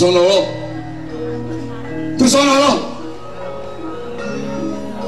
[0.00, 0.40] sono là
[2.16, 2.72] tu sono là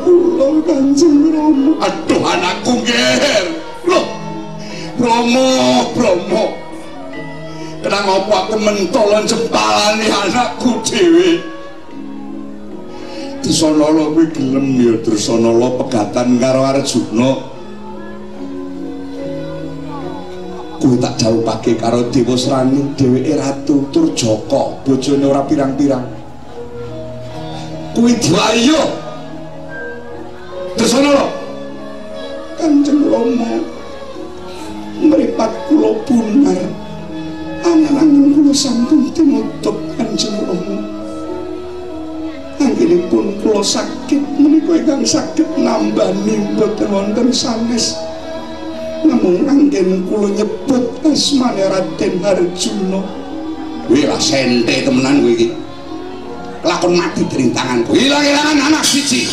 [0.05, 3.57] Allah kanjeng Romo aduh anakku ger
[3.89, 4.05] lo
[5.01, 5.49] Rama
[5.97, 6.45] Rama
[7.81, 11.41] kenang apa aku mentolan jempalane anakku dhewe
[13.43, 14.95] Tersono lo gue gelem ya.
[15.03, 17.52] Tersono lo pegatan karo Arjuna.
[20.83, 24.11] Kuwi tak jawabake karo Dewa Srani dheweke ratu tur
[24.83, 26.03] bojone ora pirang-pirang.
[27.95, 28.83] Kuwi diwayo
[30.75, 31.31] terus ana
[32.59, 33.63] Kanjeng Rama
[34.99, 36.67] mripat kula punar
[37.63, 40.83] angan-angan kula sampun tinutup Kanjeng Rama.
[42.59, 47.95] Anggenipun kula sakit menika ingkang saged nambani boten wonten sanes
[49.03, 53.01] namung anggen kula nyebut asmane Raden Arjuna
[53.87, 55.49] kuwi lah sente temenan kuwi iki.
[56.63, 57.91] Lakon mati dening tanganku.
[57.99, 59.27] Ilang-ilangan anak siji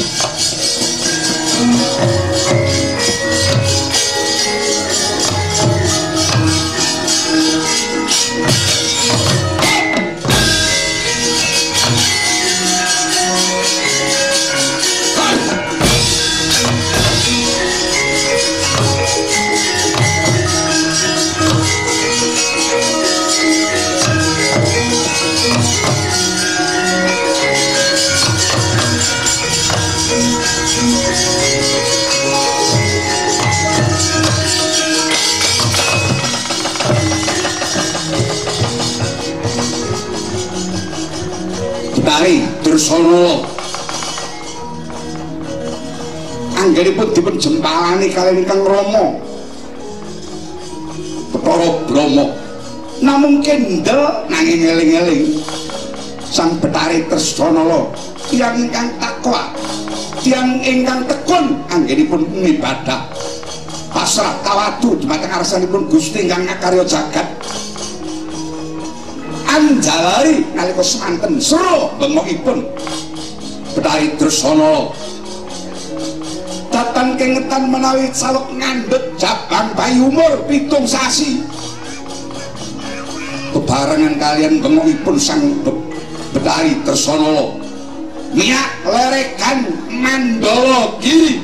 [42.79, 43.43] Dursana
[46.63, 49.19] anggenipun dipun jempalani kaliyan Kang Rama
[51.35, 52.25] Bathara Brahma
[53.03, 55.43] namung kendel nanging eling-eling.
[56.23, 57.91] Sang Betari Tresnala
[58.31, 59.51] tiyang ingkang takwa
[60.23, 63.11] tiyang ingkang tekun anggenipun ngibadah
[63.91, 67.27] pasrah tawadu dumateng arsanipun Gusti ingkang ngakarya jagat
[69.49, 72.61] anjalari nalika semanten sero bengokipun
[73.73, 74.93] Betari Dresana
[76.69, 81.41] datan kengetan menawi saluk ngandhut jabang bayi umur pitung sasi.
[83.53, 85.41] Bebarengan kalian bengokipun sang
[86.33, 87.55] Betari Dresana
[88.33, 91.41] niat lerekan Mandala Giri.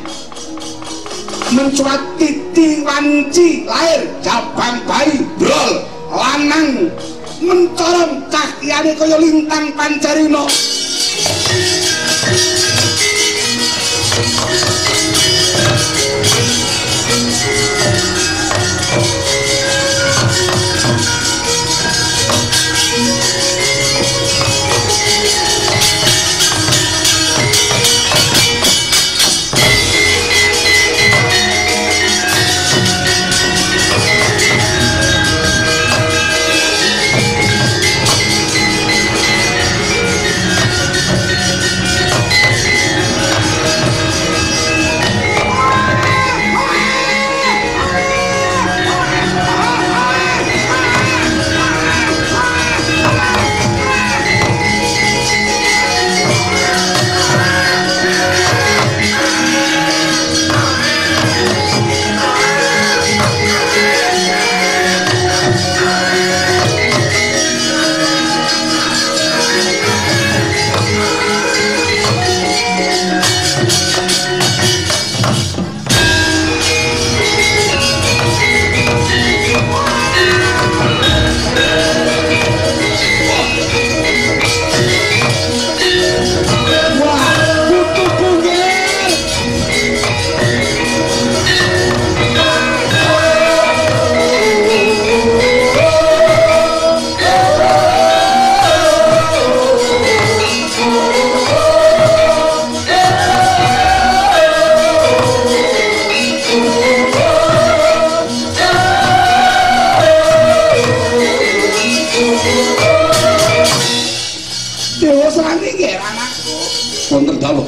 [1.53, 6.89] Mencuat titi wanci lahir jabang bayi brol lanang
[7.45, 10.43] mencorong cahyane kaya lintang pancarina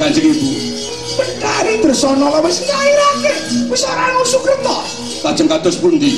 [0.08, 0.48] Kanjeng Ibu.
[1.20, 4.80] Betari Dresana wis nyairake, wis ora nusuk reto.
[5.20, 6.16] Lajeng kados pundi?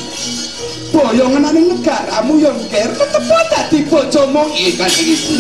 [0.95, 5.35] Boyo ngenani negaramu yo ngger tetep dadi bojomu iki Kanjeng Ibu.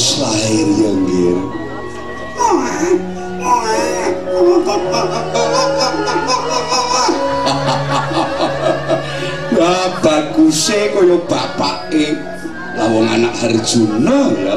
[0.00, 1.36] wis lahir ya nggih.
[9.60, 12.16] Lah baguse kaya bapake.
[12.80, 14.56] Lah wong anak Arjuna ya.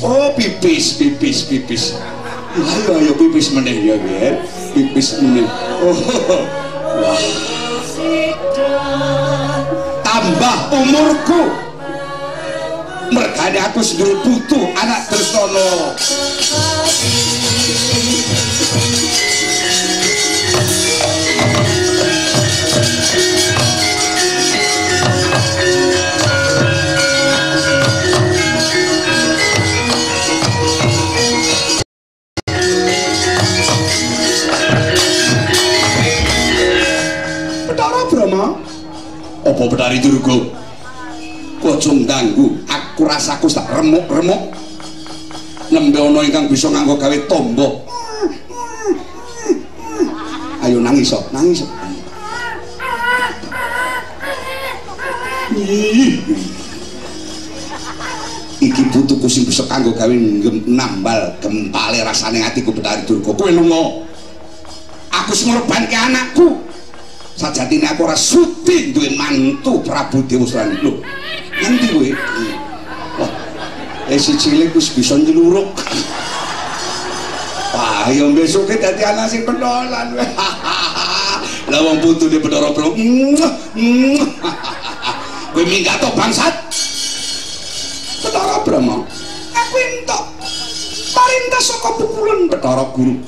[0.00, 2.00] Oh pipis pipis pipis.
[2.56, 4.40] Ayo ayo pipis meneh ya nggih.
[4.72, 5.44] Pipis meneh.
[5.84, 5.92] Oh.
[7.04, 7.20] Wah.
[10.08, 11.67] Tambah umurku.
[13.08, 15.08] Mergane aku sedulur putu anak
[38.08, 38.60] Brahma.
[39.46, 40.36] Apa Betari Durga?
[41.58, 42.58] Aja ganggu,
[42.98, 44.58] aku rasaku tak remuk-remuk.
[45.70, 47.86] Nembe ana ingkang bisa nganggo gawe tombo.
[50.66, 51.62] Ayo nangis, sok, nangis.
[58.58, 60.10] Iki butuhku sing bisa kanggo gawe
[60.66, 63.30] nambal gempale rasane atiku Betari Durga.
[63.30, 64.02] Kowe lunga.
[65.22, 66.66] Aku sing ngorbanke anakku.
[67.38, 70.98] sajatine aku ora sudi duwe mantu Prabu Dewasrani lho
[71.62, 72.10] ngendi kowe
[74.08, 75.68] eh si cilik wis bisa nyeluruk.
[77.76, 80.16] Wah ya besoke dadi anak sing pendolan
[81.70, 82.96] lah wong putu di Bathara Brahma
[85.52, 86.54] kowe minggat to bangsat.
[88.24, 89.04] Bathara Brahma
[89.52, 90.22] aku entuk
[91.12, 93.20] perintah saka pukulan Bathara Guru.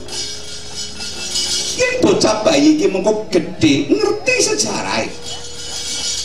[1.77, 5.05] Yen bocah bayi iki mengko gedhe ngerti sejarah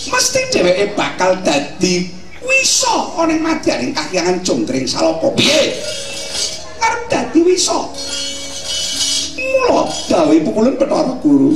[0.05, 5.75] mesti dheweke bakal dadi wisa ana ing madyaning kahyangan Jonggreng Salaka piye?
[6.79, 7.75] Arep dadi wisa
[9.35, 11.51] mula gawe pukulan Bathara Guru.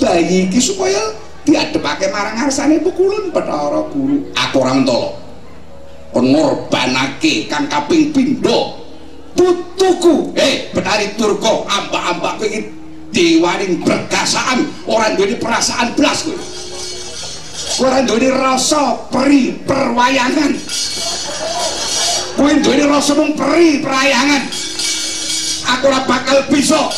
[0.00, 1.12] Bayi iki supaya
[1.44, 4.28] diadepake marang ngarsane pukulan Bathara Guru.
[4.36, 4.76] Aku ora
[6.10, 8.76] kon ngorbanake kang kaping pindho.
[9.34, 10.34] Putuku.
[10.36, 12.60] Eh Betari Durga ambak-ambak kowe iki
[13.10, 16.36] diwaning bergasaan ora duweni perasaan blas kowe
[17.80, 20.52] ora duweni rasa peri perwayangan.
[22.36, 24.42] Kowe duweni rasa mung peri perayangan.
[25.64, 26.92] Aku ora bakal bisa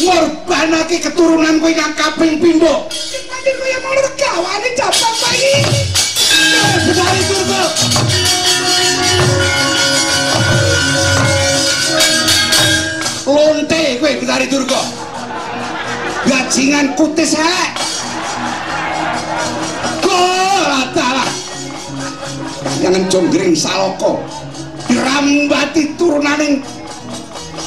[0.00, 2.88] ngorbanake keturunan kowe kang kaping pindho.
[3.28, 5.56] Pancen kaya mau regawane jabang bayi.
[6.88, 7.62] Betari Durga
[13.28, 14.80] lonte kowe Betari Durga
[16.24, 17.72] gajingan kutis elek
[22.88, 24.16] jangan jonggring saloko.
[24.88, 26.64] Dirambati turunaning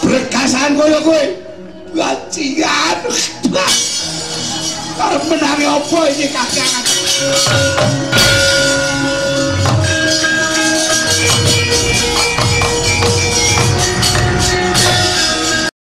[0.02, 1.24] berkasan kaya kowe.
[1.94, 2.98] Gajingan
[5.02, 6.86] arep menangi apa iki kakangan